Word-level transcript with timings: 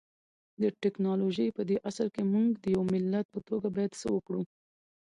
د 0.61 0.63
ټکنالوژۍ 0.81 1.49
پدې 1.57 1.75
عصر 1.89 2.07
کي 2.15 2.23
مونږ 2.31 2.49
د 2.57 2.65
يو 2.75 2.81
ملت 2.93 3.25
په 3.33 3.39
توګه 3.49 3.67
بايد 3.75 3.91
څه 4.01 4.07
وکړو؟ 4.15 4.41